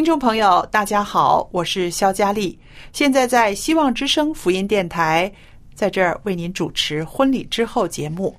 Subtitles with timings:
[0.00, 2.58] 听众朋友，大家好，我是肖佳丽，
[2.90, 5.30] 现在在希望之声福音电台，
[5.74, 8.34] 在这儿为您主持婚礼之后节目，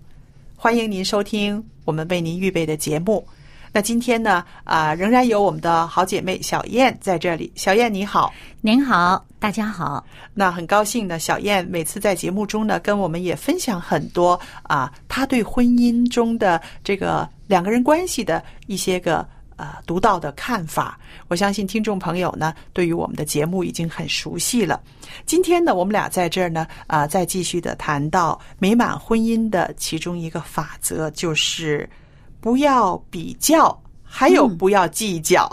[0.55, 3.23] 欢迎您收听我们为您预备的节目。
[3.71, 7.53] 那今天呢，啊、仍然有我们的好姐妹小燕在这里。
[7.55, 10.03] 小燕你好，您好，大家好。
[10.33, 19.23] 那很高兴呢，小燕每次在节目中呢，跟我们也分享很多啊，她对婚姻中的这个两个人关系的一些个
[19.61, 20.99] 呃独到的看法。
[21.27, 24.81] 我相信听众朋友呢，对于我们的节目已经很熟悉了。
[25.25, 31.87] 今天呢，我们俩在这儿呢，啊、再继续的谈到美满婚姻的其中一个法则，就是
[32.39, 35.47] 不要比较，还有嗯不要计较。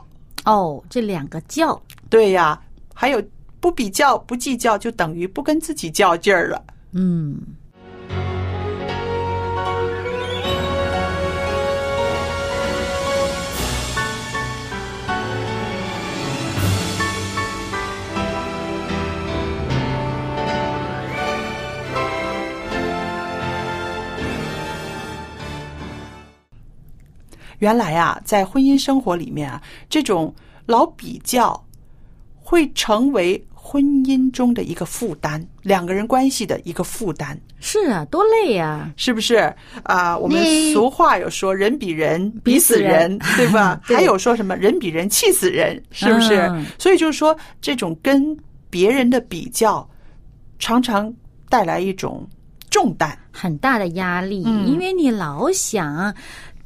[0.45, 2.59] 哦，这两个较，对呀，
[2.95, 3.23] 还有
[3.61, 6.65] 不比较、不计较，就等于不跟自己较劲儿了。
[6.93, 7.39] 嗯，
[27.59, 30.35] 原来啊，在婚姻生活里面啊，这种
[30.67, 31.65] 老比较
[32.37, 39.55] 会成为婚姻中的一个负担，两个人关系的一个负担，是啊，多累呀、是不是？
[39.83, 40.43] 啊、我们
[40.73, 43.79] 俗话有说“人比人比比死死人人”，对吧？
[43.87, 46.37] 对还有说什么“人比人气死人”，是不是？
[46.51, 48.35] 嗯所以就是说，这种跟
[48.71, 49.87] 别人的比较，
[50.59, 51.13] 常常
[51.51, 52.27] 带来一种
[52.71, 53.19] 重担。
[53.31, 56.13] 很大的压力，嗯因为你老想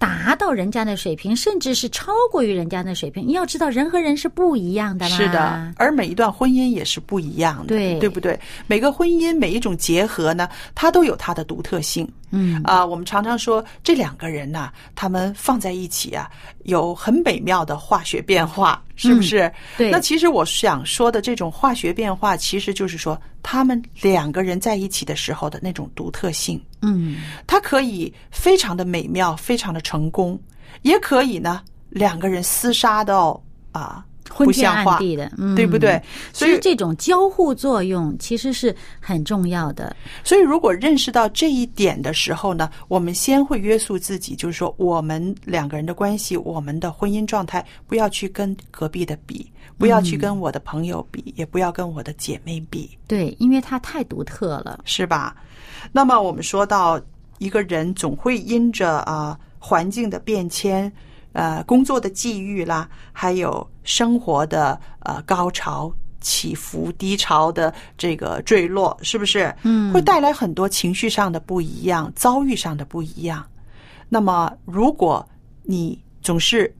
[0.02, 3.24] 达到人家的水平，甚至是超过于人家的水平。
[3.24, 5.16] 你要知道，人和人是不一样的嘛。
[5.16, 8.36] 是的，而每一段婚姻也是不一样的，对对不对？
[8.66, 12.04] 每个婚姻每一种结合呢，它都有它的独特性。
[12.32, 16.30] 嗯啊、我们常常说这两个人呐、他们放在一起啊，
[16.64, 19.42] 有很美妙的化学变化，是不是？
[19.42, 26.60] 嗯对那其实我想说的这种化学变化，其实就是说他们两个人在一起的时候的那种独特性。
[26.80, 27.16] 嗯，
[27.46, 30.40] 它可以非常的美妙，非常的成功，
[30.82, 31.60] 也可以呢
[31.90, 33.40] 两个人厮杀到
[33.72, 34.04] 啊
[34.38, 36.00] 不像话暗，地的，嗯，对不对？
[36.32, 39.94] 所以所以这种交互作用其实是很重要的。
[40.24, 52.90] 所以如果认识到这一点的时候呢，我们先会约束自己，就是说我们两个人的关系，我们的婚姻状态，不要去跟隔壁的比，不要去跟我的朋友比，也不要跟我的姐妹比。
[53.06, 54.80] 对，因为它太独特了。
[54.84, 55.36] 是吧？
[55.90, 57.00] 那么我们说到
[57.38, 60.90] 一个人总会因着啊、环境的变迁，
[61.32, 69.54] 呃工作的际遇啦，还有生活的呃高潮起伏、低潮的这个坠落，是不是？
[69.62, 73.44] 嗯会带来很多情绪上的不一样，遭遇上的不一样。
[74.08, 75.26] 那么，如果
[75.62, 76.72] 你总是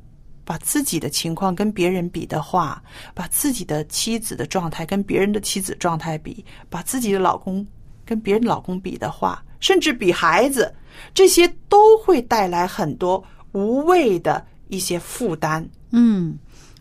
[0.45, 2.83] 把自己的情况跟别人比的话，
[3.15, 7.67] 把自己的妻子的状态跟别人的妻子状态比，把自己的老公
[8.05, 10.73] 跟别人老公比的话，甚至比孩子，
[11.15, 13.23] 这些都会带来很多
[13.53, 15.67] 无谓的一些负担。
[15.91, 16.37] 嗯，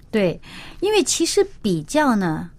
[0.10, 0.40] 对，
[0.80, 2.50] 因为其实比较呢，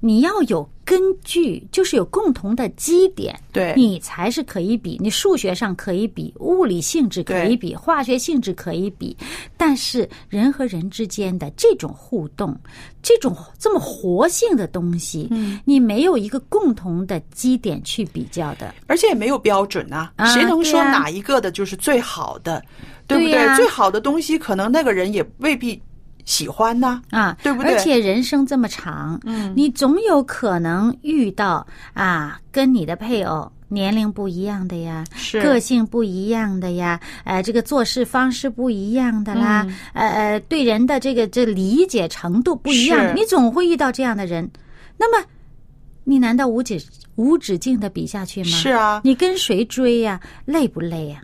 [0.00, 3.72] 你要有根据，就是有共同的基点，对。
[3.74, 4.98] 你才是可以比。
[5.00, 9.16] 你数学上可以比，物理性质可以比，化学性质可以比，
[9.56, 12.54] 但是人和人之间的这种互动，
[13.02, 22.62] 这种这么活性的东西，嗯，你没有一个共同的基点去比较的，而且也没有标准啊，啊谁能说哪一个的就是最好的，
[23.06, 23.56] 对不对呀。
[23.56, 25.80] 最好的东西可能那个人也未必
[26.24, 27.72] 喜欢呢、啊，对不对？
[27.74, 35.42] 而且人生这么长，嗯，你总有可能遇到啊，跟你的配偶年龄不一样的呀，是。
[35.42, 39.76] 个性不一样的呀，呃，这个做事方式不一样的啦，嗯。
[39.92, 44.48] 呃呃，对人的这个这理解程度不一样的，你总会遇到这样的人。
[44.96, 45.26] 那么，
[46.04, 46.82] 你难道无止
[47.16, 48.50] 无止境的比下去吗？
[48.50, 49.00] 是啊。
[49.04, 51.20] 你跟谁追呀、累不累呀、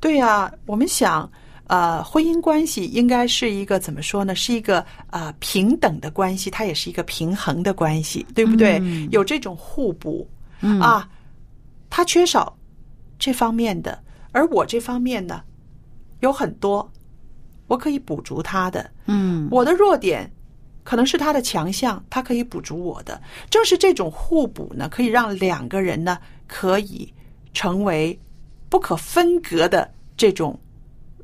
[0.00, 1.30] 对呀、我们想，
[1.66, 4.34] 呃，婚姻关系应该是一个怎么说呢？
[4.34, 8.78] 是一个呃平等的关系，它也是一个平衡的关系，对不对？
[8.80, 10.28] 嗯有这种互补、
[10.60, 11.08] 嗯啊，
[11.90, 12.56] 他缺少
[13.18, 14.02] 这方面的，
[14.32, 15.42] 而我这方面呢
[16.20, 16.90] 有很多，
[17.66, 18.90] 我可以补足他的。
[19.06, 20.30] 嗯我的弱点
[20.84, 23.20] 可能是他的强项，他可以补足我的。
[23.50, 27.12] 正是这种互补呢，可以让两个人呢可以
[27.52, 28.18] 成为
[28.68, 30.58] 不可分隔的这种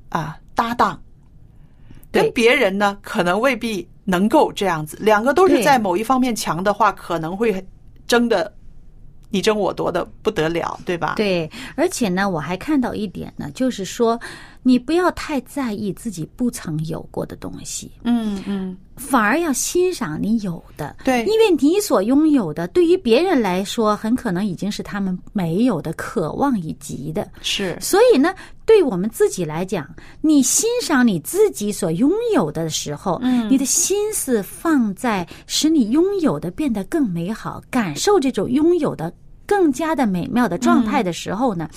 [0.09, 1.01] 啊搭档。
[2.13, 4.97] 跟别人呢，可能未必能够这样子。
[5.01, 7.67] 两个都是在某一方面强的话，可能会
[8.07, 8.55] 争的
[9.35, 11.15] 你争我夺的不得了，对吧？
[11.17, 14.17] 对，而且呢，我还看到一点呢，就是说，
[14.63, 20.95] 你不要太在意自己不曾有过的东西，嗯嗯，反而要欣赏你有的。
[21.03, 27.29] 对因为你所拥有的，对于别人来说，很可能已经是他们没有的、渴望以及的。
[27.43, 28.33] 是所以呢，
[28.65, 29.85] 对我们自己来讲，
[30.21, 39.13] 你欣赏你自己所拥有的时候，嗯，你的心思放在使你拥有的变得更美好，感受这种拥有的
[39.47, 41.69] 更加的美妙的状态的时候呢，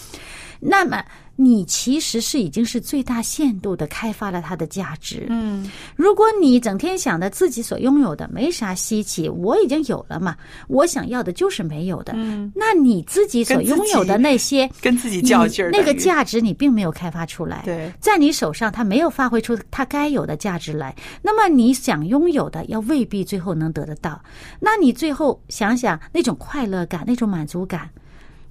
[0.59, 1.03] 那么
[1.39, 5.27] 你其实是已经是最大限度的开发了它的价值。
[5.29, 10.35] 嗯如果你整天想着自己所拥有的没啥稀奇，我已经有了嘛，
[10.67, 14.67] 我想要的就是没有的，嗯，那你自己所拥有的那些。
[14.81, 24.19] 跟自己较劲儿，那个价值你并没有开发出来，对在你手上它没有发挥出它该有的价值来，那么你想拥有的，要未必最后能得得到。
[24.59, 28.01] 那你最后想想那种快乐感、那种满足感，嗯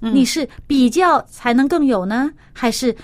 [0.00, 2.94] 你是比较才能更有呢，还是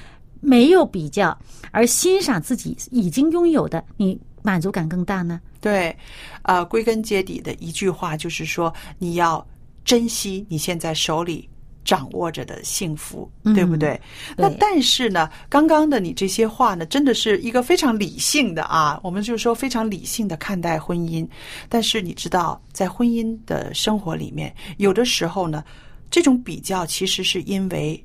[0.40, 1.36] 没有比较
[1.70, 5.40] 而欣赏自己已经拥有的，你满足感更大呢？
[5.60, 5.96] 对，
[6.42, 9.46] 呃，归根结底的一句话就是说，你要
[9.84, 11.48] 珍惜你现在手里
[11.84, 14.00] 掌握着的幸福，对不对？
[14.36, 21.26] 那对但是呢，刚刚的你这些话呢，真的是一个非常理性的啊，我们就说非常理性的看待婚姻。
[21.68, 25.64] 但是你知道，在婚姻的生活里面，有的时候呢，
[26.12, 28.00] 这种比较其实是因为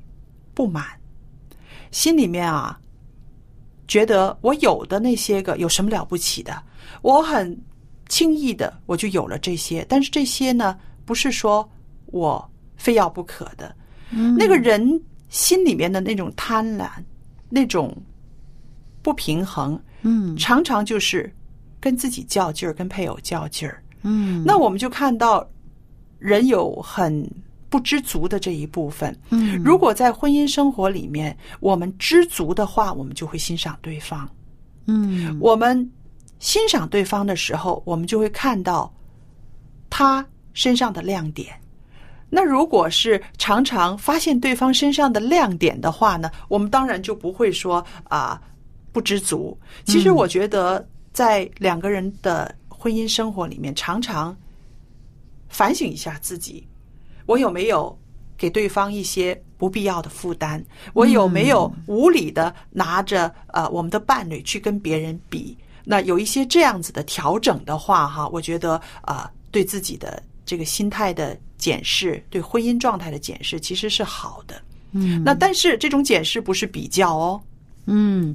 [0.54, 0.84] 不满，
[1.92, 2.76] 心里面啊。
[3.86, 6.62] 觉得我有的那些个有什么了不起的？
[7.00, 7.58] 我很
[8.06, 11.66] 轻易的我就有了这些，但是这些呢，不是说
[12.06, 13.74] 我非要不可的。
[14.10, 15.00] 嗯那个人
[15.30, 16.88] 心里面的那种贪婪，
[17.48, 17.96] 那种
[19.00, 21.34] 不平衡，嗯常常就是
[21.80, 23.82] 跟自己较劲儿，跟配偶较劲儿。
[24.02, 25.48] 嗯，那我们就看到
[26.18, 27.26] 人有很
[27.68, 29.16] 不知足的这一部分。
[29.30, 34.28] 嗯如果在婚姻生活里面，我们知足的话，我们就会欣赏对方。
[34.86, 35.90] 嗯我们
[36.38, 38.92] 欣赏对方的时候，我们就会看到
[39.90, 41.54] 他身上的亮点。
[42.30, 48.40] 那如果是常常发现对方身上的亮点的话呢，我们当然就不会说啊、
[48.92, 49.58] 不知足。
[49.84, 54.36] 其实我觉得，在两个人的婚姻生活里面，常常
[55.48, 56.68] 反省一下自己，
[57.28, 57.96] 我有没有
[58.36, 60.64] 给对方一些不必要的负担？
[60.94, 65.56] 我有没有无理的拿着呃我们的伴侣去跟别人比？
[65.84, 74.60] 那有一些这样子的调整的话，哈，我觉得啊、呃对自己的这个心态的检视，对婚姻状态的检视，其实是好的。
[74.92, 77.40] 嗯那但是这种检视不是比较哦，
[77.88, 78.34] 嗯，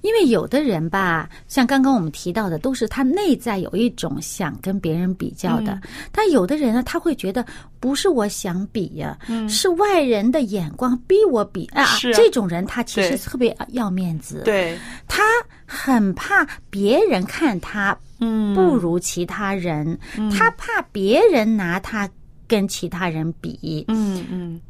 [0.00, 5.72] 因为有的人吧，像刚刚我们提到的，都是他内在有一种想跟别人比较的。
[5.72, 5.82] 嗯。
[6.10, 7.44] 但有的人呢，他会觉得
[7.78, 9.18] 不是我想比呀、
[9.48, 11.84] 是外人的眼光逼我比啊。
[11.84, 12.12] 嗯是啊。
[12.16, 15.22] 这种人他其实特别要面子，对，他
[15.66, 18.54] 很怕别人看他嗯。
[18.54, 19.98] 不如其他人，
[20.36, 22.08] 他怕别人拿他
[22.48, 23.84] 跟其他人比。
[23.88, 24.60] 嗯嗯，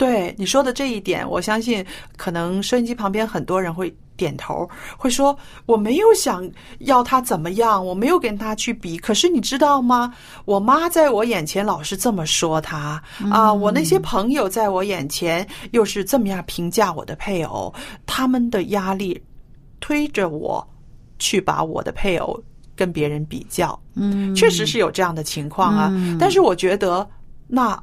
[0.00, 1.84] 对你说的这一点，我相信
[2.16, 4.66] 可能收音机旁边很多人会点头，
[4.96, 8.96] 会说我没有想要他怎么样，我没有跟他去比。
[8.96, 10.10] 可是你知道吗？
[10.46, 17.70] 我妈在我眼前老是这么说他啊，我那些朋友在我眼前又是这么样评价我的配偶，
[18.06, 19.22] 他们的压力
[19.80, 20.66] 推着我
[21.18, 22.42] 去把我的配偶
[22.74, 23.78] 跟别人比较。
[23.96, 25.92] 嗯，确实是有这样的情况啊。
[26.18, 27.06] 但是我觉得
[27.46, 27.78] 那。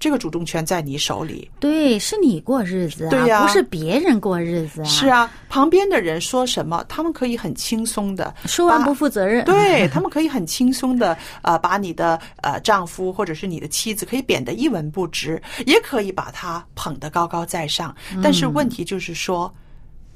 [0.00, 4.84] 这个主动权在你手里，对，是你过日子啊，对呀不是别人过日子啊。
[4.84, 9.44] 是啊，旁边的人说什么，他们可以很轻松的说完不负责任。
[9.44, 17.94] 对他们可以很轻松的呃，把你的呃丈夫或者是你的妻子可以贬得一文不值，也可以把他捧得高高在上。
[18.22, 19.52] 但是问题就是说，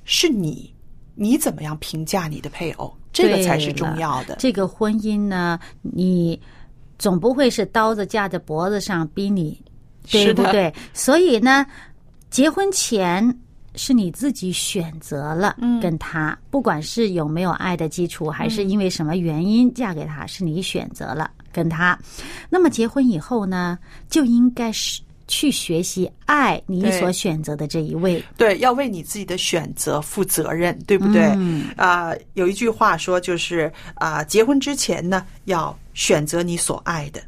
[0.05, 0.73] 是你
[1.15, 4.37] 你怎么样评价你的配偶，这个才是重要的。
[4.39, 6.41] 这个婚姻呢，你
[6.99, 9.61] 总不会是刀子架在脖子上逼你，
[10.11, 10.73] 对不对？
[10.93, 11.67] 所以呢，
[12.31, 13.39] 结婚前
[13.75, 21.99] 是你自己选择了嗯跟他，不管是有没有爱的基础，还是因为什么原因嫁给他，是你选择了跟他。
[22.51, 23.79] 那么结婚以后呢，
[24.11, 28.23] 就应该是去学习爱你所选择的这一位。
[28.37, 31.33] 对，要为你自己的选择负责任，对不对？
[31.37, 37.23] 嗯啊、有一句话说，就是啊、结婚之前呢，要选择你所爱的，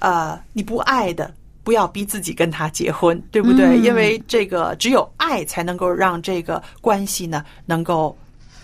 [0.00, 3.66] 呃，你不爱的，不要逼自己跟他结婚，对不对？
[3.66, 8.16] 嗯因为这个只有爱才能够让这个关系呢，能够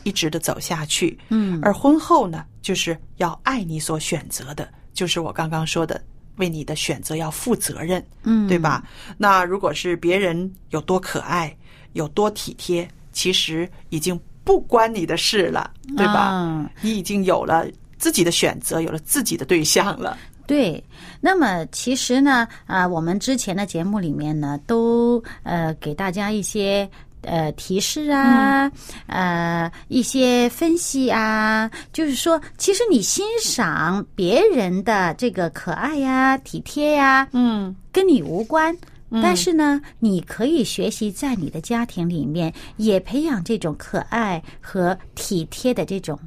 [0.04, 1.18] 一直的走下去。
[1.28, 6.00] 嗯而婚后呢，就是要爱你所选择的，就是我刚刚说的。
[6.36, 8.84] 为你的选择要负责任，嗯对吧？
[9.16, 11.56] 那如果是别人有多可爱，
[11.94, 16.26] 有多体贴，其实已经不关你的事了，对吧？
[16.28, 20.18] 啊你已经有了自己的选择，有了自己的对象了。
[20.46, 20.82] 对，
[21.20, 26.88] 那么其实呢，啊、我们之前的节目里面呢，都呃给大家一些
[27.22, 28.70] 呃提示啊，
[29.06, 38.76] 呃一些分析啊，就是说，其实你欣赏别人的这个可爱呀、体贴呀，嗯，跟你无关。
[39.22, 46.18] 但是呢，你可以学习在你的家庭里面也培养这种可爱和体贴的这种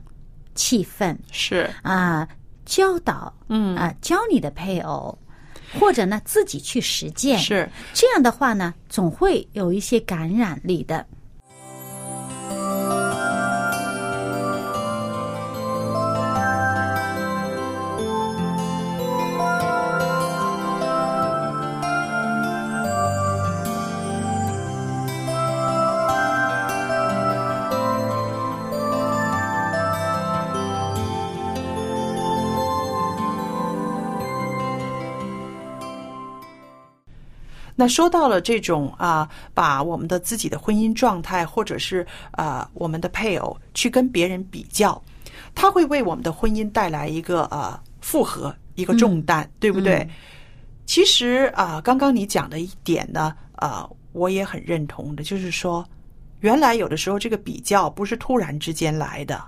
[0.55, 1.13] 气氛。
[1.29, 2.25] 是，啊，
[2.69, 3.75] 教导，嗯。
[3.75, 5.17] 啊，教你的配偶，
[5.79, 11.03] 或者呢自己去实践，是，这样的话呢，总会有一些感染力的。
[37.79, 45.01] 那说到了这种啊，把我们的自己的婚姻状态，或者是啊我们的配偶去跟别人比较，
[45.55, 50.05] 他会为我们的婚姻带来一个呃负荷，一个重担，对不对？
[50.85, 55.87] 其实啊，刚刚你讲的一点呢，啊，我也很认同的，就是说，
[56.41, 59.41] 原来有的时候这个比较不是突然之间来的，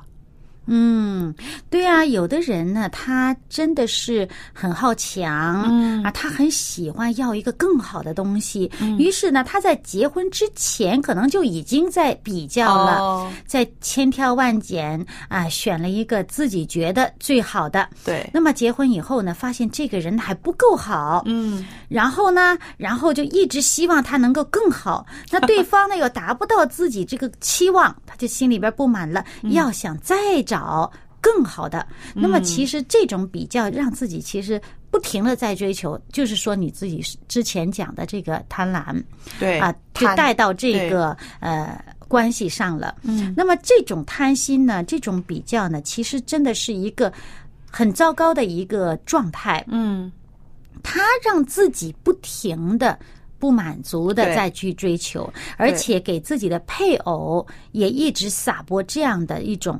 [0.73, 1.35] 嗯，
[1.69, 6.01] 对啊，有的人呢，他真的是很好强，嗯。
[6.01, 13.31] 啊，他很喜欢要一个更好的东西，于是呢，他在结婚之前可能就已经在比较了，哦。
[13.45, 17.87] 在千挑万拣啊，选了一个自己觉得最好的。
[18.05, 25.05] 对，那么结婚以后呢，发现这个人还不够好，嗯，然后呢，然后就一直希望他能够更好。
[25.29, 30.60] 那对方呢又达不到自己这个期望，他就心里边不满了， 要想再找
[31.19, 31.87] 更好的。
[32.13, 39.01] 那么其实这种比较让自己其实不停的在追求，就是说你自己之前讲的这个贪婪
[39.39, 41.83] 对啊，就带到这个呃。
[42.11, 47.09] 关系上了，嗯，那么这种贪心呢，这种比较呢，其实真的是一个
[47.71, 49.63] 很糟糕的一个状态。
[49.69, 50.11] 嗯，
[50.83, 52.99] 他让自己不停的
[53.39, 59.79] 不满足的对再去追求，而且给自己的配偶也一直撒播这样的一种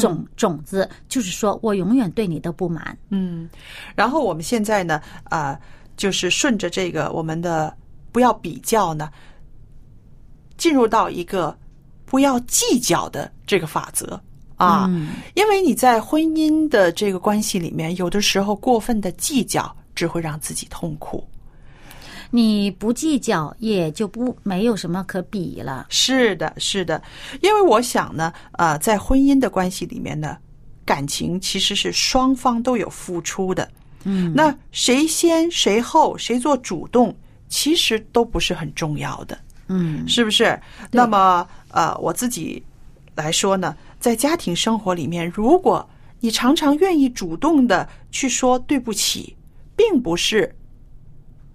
[0.00, 2.96] 种、种子，就是说我永远对你的不满。
[3.10, 3.48] 嗯，
[3.94, 5.58] 然后我们现在呢，啊、
[5.96, 7.76] 就是顺着这个我们的
[8.12, 9.10] 不要比较呢，
[10.56, 11.56] 进入到一个
[12.04, 14.20] 不要计较的这个法则
[14.56, 14.90] 啊，
[15.34, 21.26] 因为你在婚姻的这个关系里面，有的时候过分的计较只会让自己痛苦。
[22.30, 25.86] 你不计较，也就不没有什么可比了。
[25.88, 27.02] 是的，是的，
[27.40, 30.36] 因为我想呢，呃，在婚姻的关系里面呢，
[30.84, 33.68] 感情其实是双方都有付出的。
[34.04, 37.14] 嗯，那谁先谁后，谁做主动，
[37.48, 40.60] 其实都不是很重要的，嗯，是不是？
[40.92, 42.62] 那么呃，我自己
[43.16, 45.88] 来说呢，在家庭生活里面，如果
[46.20, 49.36] 你常常愿意主动的去说对不起，
[49.74, 50.54] 并不是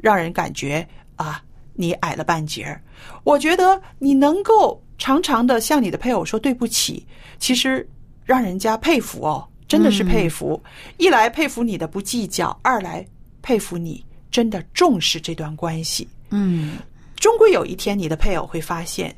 [0.01, 1.41] 让人感觉啊
[1.73, 2.81] 你矮了半截儿。
[3.23, 7.05] 我觉得你能够常常的向你的配偶说对不起，
[7.39, 7.87] 其实
[8.25, 10.61] 让人家佩服哦，真的是佩服。
[10.97, 13.05] 一来佩服你的不计较，二来
[13.41, 16.07] 佩服你真的重视这段关系。
[16.29, 16.77] 嗯，
[17.15, 19.15] 终归有一天，你的配偶会发现，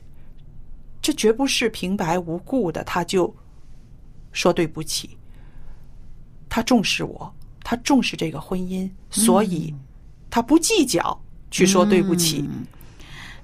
[1.01, 3.33] 这绝不是平白无故的，他就
[4.31, 5.17] 说对不起。
[6.49, 9.73] 他重视我，他重视这个婚姻，所以
[10.33, 11.21] 他不计较
[11.51, 12.49] 去说对不起。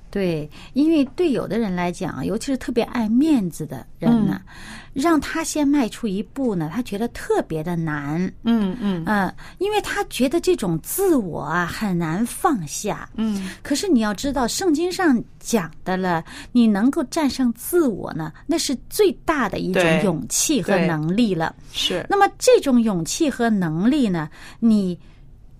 [0.09, 4.41] 对，因为对有的人来讲，尤其是特别爱面子的人呢，
[4.91, 8.19] 让他先迈出一步呢，他觉得特别的难。
[8.41, 13.07] 嗯嗯嗯，因为他觉得这种自我啊很难放下。
[13.17, 21.55] 嗯，可是你要知道，圣经上讲的了，你能够战胜自我呢，那是最大的一种勇气和能力了。
[21.71, 24.27] 是那么这种勇气和能力呢，
[24.59, 24.97] 你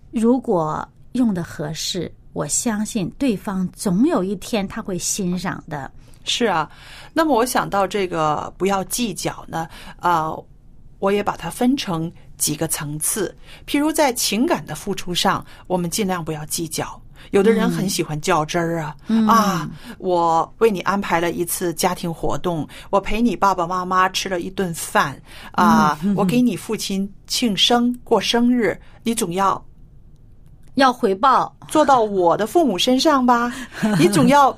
[0.09, 5.91] 如果用的合适，我相信对方总有一天他会欣赏的。
[6.23, 6.69] 是啊。
[7.13, 9.67] 那么我想到这个不要计较呢，
[9.99, 10.31] 啊、
[10.99, 13.35] 我也把它分成几个层次。
[13.65, 17.01] 譬如在情感的付出上，我们尽量不要计较。
[17.31, 18.95] 有的人很喜欢较真儿啊，
[19.27, 29.63] 啊，我为你安排了一次家庭活动，我陪你爸爸妈妈吃了一顿饭啊，我给你父亲庆生过生日，你总要
[30.79, 33.53] 要回报，做到我的父母身上吧，
[33.99, 34.57] 你总要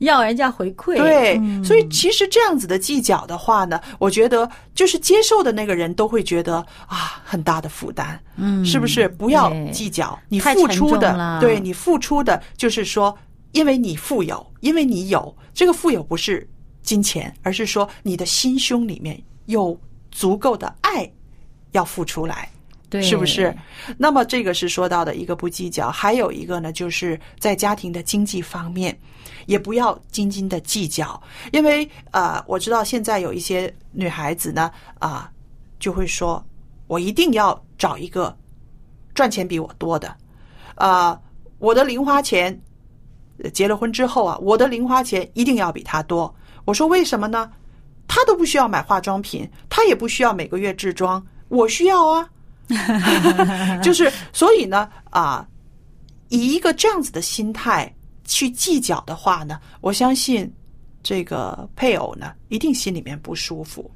[0.00, 0.96] 要人家回馈。
[0.96, 9.08] 对，嗯所以其实这样子的计较的话呢，我觉得就是接受的那个人都会觉得啊很大的负担，嗯是不是？
[9.08, 13.16] 不要计较，你付出的，对你付出的，就是说，
[13.52, 16.46] 因为你富有，因为你有这个富有不是
[16.82, 19.78] 金钱，而是说你的心胸里面有
[20.10, 21.10] 足够的爱
[21.72, 22.50] 要付出来。
[23.02, 23.54] 是不是？
[23.96, 28.98] 那么这个是说到的一个不计较，还有一个呢，就是在家庭的经济方面，
[29.46, 31.20] 也不要斤斤的计较，
[31.52, 35.30] 因为呃，我知道现在有一些女孩子呢，啊、
[35.78, 36.44] 就会说，
[36.86, 38.36] 我一定要找一个
[39.14, 40.14] 赚钱比我多的，
[40.74, 41.20] 啊、
[41.58, 42.60] 我的零花钱
[43.52, 46.34] 结了婚之后啊，我的零花钱一定要比他多。
[46.64, 47.50] 我说为什么呢？
[48.08, 52.28] 他都不需要买化妆品，他也不需要每个月置装，我需要啊。
[53.82, 55.46] 就是所以呢，啊，
[56.28, 57.92] 以一个这样子的心态
[58.24, 60.52] 去计较的话呢，我相信
[61.02, 63.90] 这个配偶呢一定心里面不舒服，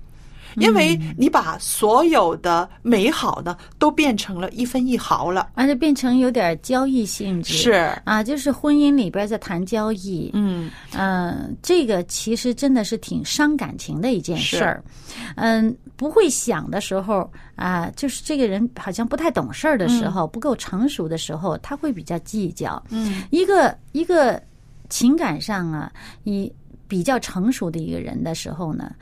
[0.56, 5.50] 因为你把所有的美好呢都变成了一分一毫了。
[5.54, 7.54] 而且变成有点交易性质。
[7.54, 7.72] 是，
[8.04, 10.30] 啊，就是婚姻里边在谈交易。
[10.34, 14.82] 嗯，嗯，这个其实真的是挺伤感情的一件事儿。
[15.36, 22.82] 嗯，不会想的时候啊，就是这个人好像不太懂事儿的时候，不够成熟的时候，他会比较计较。
[22.90, 24.40] 嗯，一个一个
[24.88, 26.52] 情感上啊，你
[26.88, 28.92] 比较成熟的一个人的时候呢，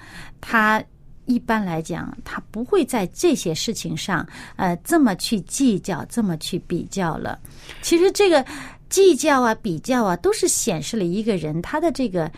[0.41, 0.83] 他。
[1.29, 7.39] 一般来讲，他不会在这些事情上，呃，这么去计较，这么去比较了。
[7.83, 8.45] 其实这个
[8.89, 12.31] 计较啊、比较啊，都是显示了一个人他的这个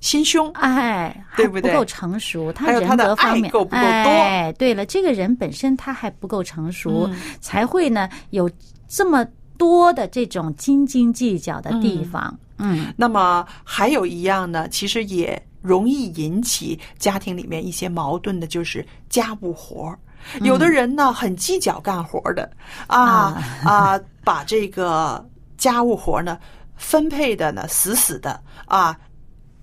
[0.00, 0.50] 心胸。
[0.52, 1.70] 哎，对不对？
[1.70, 3.44] 还不够成熟，他人还有他的格方面。
[3.46, 3.86] 爱够不够多。
[3.86, 7.16] 哎，对了，这个人本身他还不够成熟，嗯。
[7.40, 8.50] 才会呢有
[8.86, 12.38] 这么多的这种斤斤计较的地方。
[12.58, 12.92] 嗯。
[12.98, 19.98] 那么还有一样呢，其实也容易引起家庭里面一些矛盾的，就是家务活儿。
[20.42, 22.50] 有的人呢很计较干活儿的
[22.86, 26.38] 啊啊，把这个家务活儿呢
[26.76, 28.94] 分配的呢死死的啊，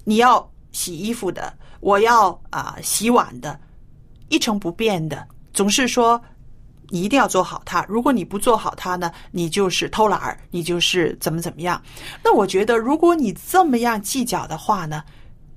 [0.04, 3.60] 你要洗衣服的，我要啊洗碗的，
[4.30, 6.20] 一成不变的，总是说
[6.90, 7.86] 你一定要做好它。
[7.88, 11.80] 如果你不做好它呢，你就是偷懒儿，你就是怎么怎么样。
[12.24, 15.04] 那我觉得，如果你这么样计较的话呢，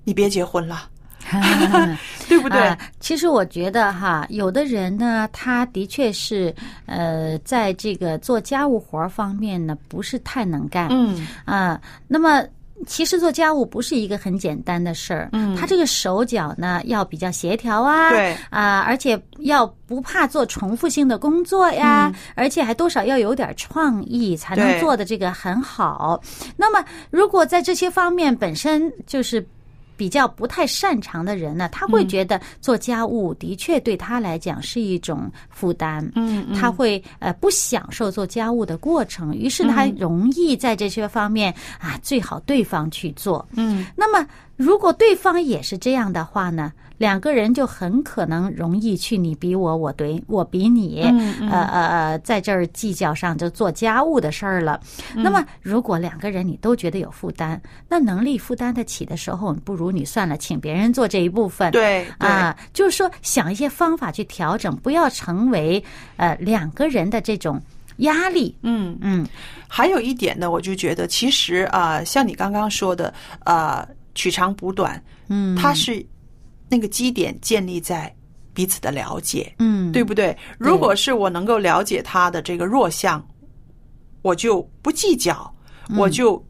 [0.04, 0.88] 你别结婚了，
[2.28, 2.58] 对不对？
[2.60, 6.54] 啊，其实我觉得哈，有的人呢，他的确是
[6.86, 10.88] 呃，在这个做家务活儿方面呢，不是太能干。
[10.90, 12.42] 嗯啊，那么
[12.86, 26.18] 其实做家务不是一个很简单的事儿，嗯他这个手脚呢要比较协调啊，对啊，而且要不怕做重复性的工作呀，而且还多少要有点创意，才能做的这个很好。
[26.56, 29.46] 那么如果在这些方面本身就是。
[30.00, 36.54] 比较不太擅长的人呢，他会觉得做家务的确对他来讲是一种负担，嗯嗯。
[36.58, 43.46] 他会呃不享受做家务的过程，于是，他容易在这些方面啊，最好对方去做。
[43.52, 43.84] 嗯。
[43.94, 51.00] 那么，如果对方也是这样的话呢，两个人就很可能容易去你比我，我怼我比你，
[51.50, 54.78] 呃呃呃，在这儿计较上就做家务的事儿了。
[55.16, 57.58] 嗯那么，如果两个人你都觉得有负担，
[57.88, 61.72] 那能力负担得起的时候，不如你算了，请别人做这一部分。
[61.72, 65.82] 对对啊，就是说想一些方法去调整，不要成为
[66.16, 67.58] 呃两个人的这种
[67.96, 68.54] 压力。
[68.60, 68.98] 嗯。
[69.00, 69.26] 嗯
[69.66, 76.04] 还有一点呢，我就觉得其实啊、像你刚刚说的，呃，取长补短，嗯，它是
[76.70, 78.10] 那个基点建立在
[78.54, 79.92] 彼此的了解，嗯。
[79.92, 80.36] 对不对？
[80.56, 83.20] 如果是我能够了解他的这个弱项，
[84.22, 85.52] 我就不计较，
[85.98, 86.40] 我就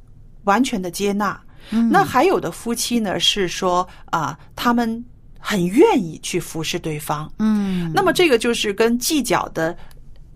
[0.44, 1.40] 完全的接纳。
[1.90, 5.02] 那还有的夫妻呢，是说啊、他们
[5.38, 9.74] 很愿意去服侍对方，嗯，那么这个就是跟计较的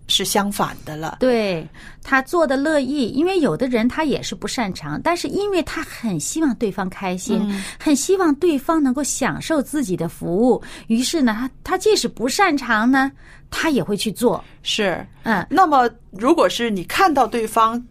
[0.07, 1.17] 是相反的了。
[1.19, 1.67] 对
[2.03, 7.41] 他做的乐意，因为有的人他也是不擅长，但是因为他很希望对方开心，
[7.79, 13.11] 很希望对方能够享受自己的服务，于是呢，他他即使不擅长呢，
[13.49, 14.43] 他也会去做。
[14.61, 17.83] 是，嗯，那么如果是你看到对方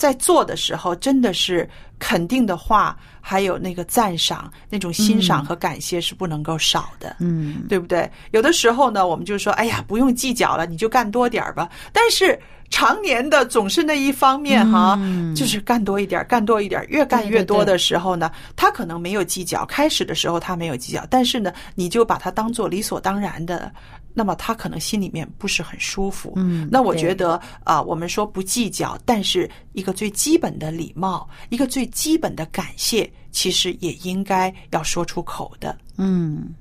[0.00, 7.16] 在做的时候，真的是肯定的话，还有那个赞赏、那种欣赏和感谢是不能够少的。
[7.18, 8.10] 嗯，对不对？
[8.30, 11.68] 有的时候呢，我们就说，哎呀，不用计较了，你就干多点儿吧。
[11.92, 14.98] 但是常年的总是那一方面哈，
[15.36, 23.70] 就是干多一点儿，干多一点儿，越干越多的时候呢，他可能没有计较，开始的时候他没有计较，但是呢，你就把它当做理所当然的。
[24.12, 35.76] 那么他可能心里面不是很舒服，嗯那我觉得啊、我们说不计较，但是一个最基本的礼貌，一个最基本的感谢，其实也应该要说出口的。
[35.96, 36.54] 嗯。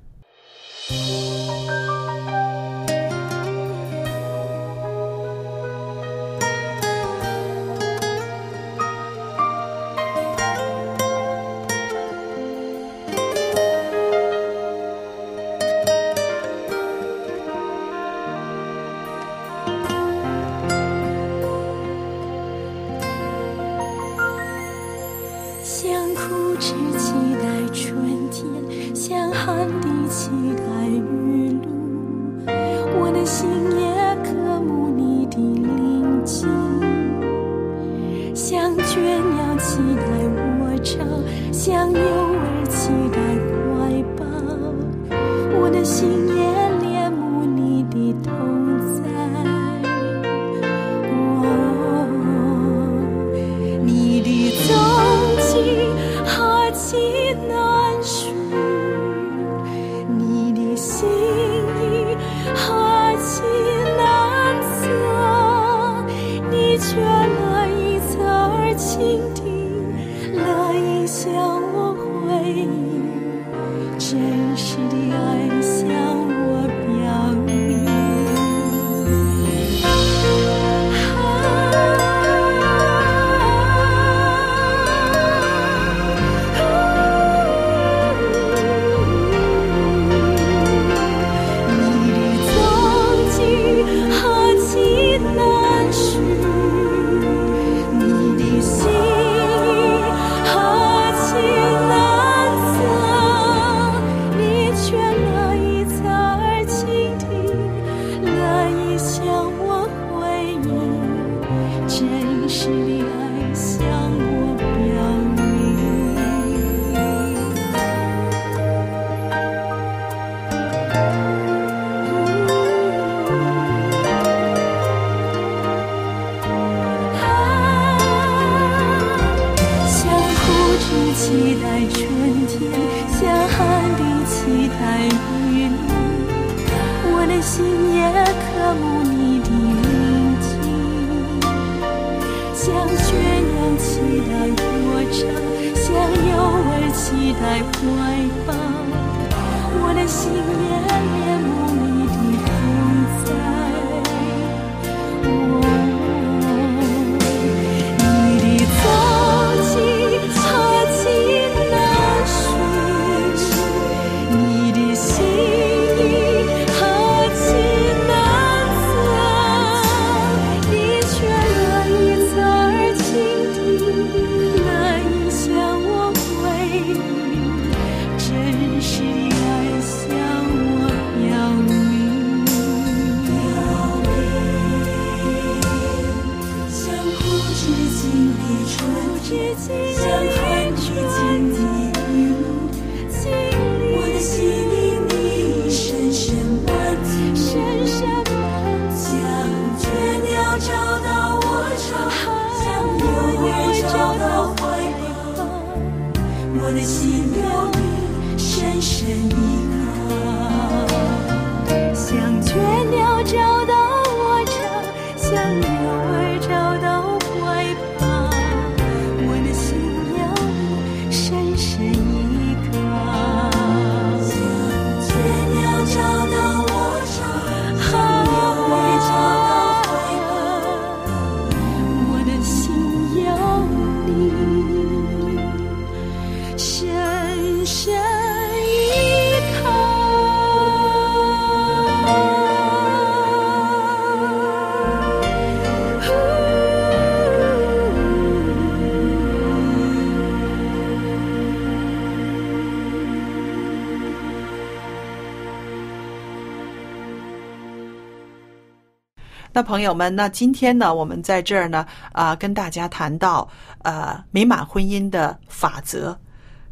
[259.60, 263.45] 那朋友们，那今天呢，我们在这儿呢，啊、跟大家谈到
[263.80, 266.17] 呃美满婚姻的法则，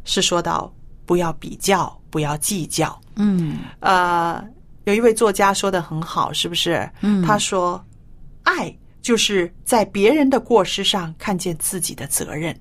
[0.04, 0.72] 是说到
[1.04, 2.98] 不要比较，不要计较。
[3.16, 4.42] 嗯呃，
[4.84, 6.90] 有一位作家说的很好，是不是？
[7.02, 7.84] 嗯他说，
[8.42, 12.58] 爱就是在别人的过失上看见自己的责任。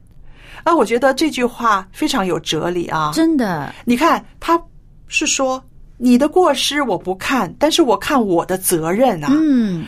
[0.66, 3.12] 啊，我觉得这句话非常有哲理啊！
[3.14, 4.62] 真的，你看，他
[5.08, 5.64] 是说
[5.96, 9.30] 你的过失我不看，但是我看我的责任啊。
[9.32, 9.86] 嗯，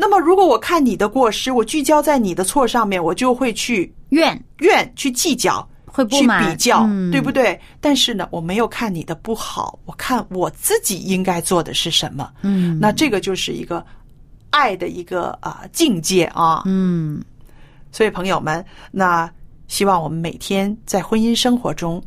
[0.00, 7.60] 那么，如果我看你的过失，我聚焦在你的错上面，我就会去怨怨、去计较、去会不满比较，嗯对不对？
[7.80, 12.32] 但是呢，我没有看你的不好，我看我自己应该做的是什么。
[12.42, 13.84] 嗯那这个就是一个
[14.50, 16.62] 爱的一个啊、境界啊。
[16.66, 17.20] 嗯
[17.90, 19.28] 所以，朋友们，那
[19.66, 22.00] 希望我们每天在婚姻生活中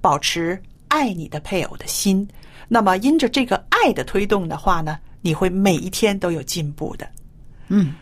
[0.00, 2.28] 保持爱你的配偶的心。
[2.68, 7.08] 那么，因着这个爱的推动的话呢，你会每一天都有进步的。
[7.68, 7.94] 嗯，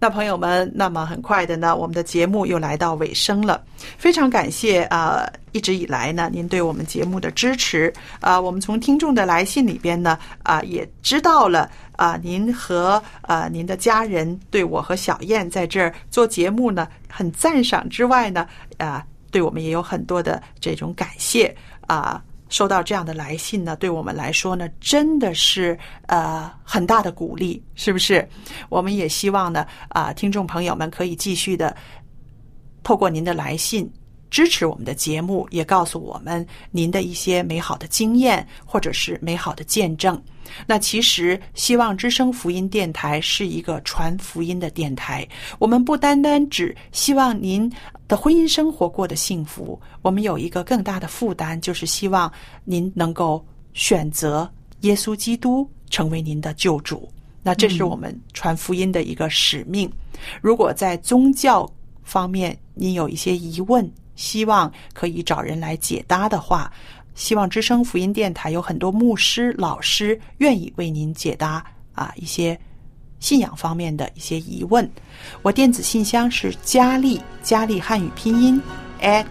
[0.00, 3.62] 那朋友们，那么很快的呢，我们的节目又来到尾声了。
[3.98, 18.46] 非常感谢啊、呃一直以来呢，您对我们节目的支持啊、我们从听众的来信里边呢，啊、也知道了啊、您和啊、您的家人对我和小燕在这儿做节目呢，很赞赏之外呢，
[18.78, 21.54] 啊、对我们也有很多的这种感谢
[21.86, 22.24] 啊。
[22.48, 28.26] 收到这样的来信呢，对我们来说呢，真的是呃很大的鼓励，是不是？
[28.68, 31.76] 我们也希望呢，啊、听众朋友们可以继续的
[32.82, 33.90] 透过您的来信
[34.30, 40.20] 支持我们的节目，也告诉我们您的一些美好的经验或者是美好的见证。
[40.66, 45.26] 那其实，希望之声福音电台是一个传福音的电台。
[45.58, 47.70] 我们不单单只希望您
[48.06, 52.32] 的婚姻生活过得幸福，我们有一个更大的负担，就是希望
[52.64, 57.08] 您能够选择耶稣基督成为您的救主。
[57.42, 59.90] 那这是我们传福音的一个使命。
[60.42, 61.70] 如果在宗教
[62.02, 66.70] 方面您有一些疑问，希望可以找人来解答的话，
[67.18, 72.58] 希望之声福音电台有很多牧师、老师愿意为您解答啊一些
[73.18, 74.88] 信仰方面的一些疑问。
[75.42, 78.62] 我电子信箱是佳丽，佳丽汉语拼音
[79.02, 79.26] at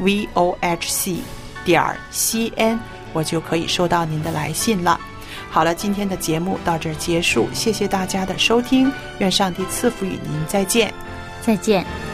[0.00, 1.18] v o h c
[1.64, 2.76] 点 c n，
[3.12, 5.00] 我就可以收到您的来信了。
[5.48, 10.92] 好了，今天的节目到这儿结束，谢谢大家的收听，愿上帝赐福与您，再见。
[11.40, 12.07] 再见。